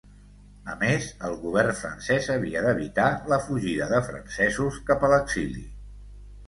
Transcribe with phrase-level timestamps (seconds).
[0.71, 5.65] A més, el govern francès havia d'evitar la fugida de francesos cap a l'exili.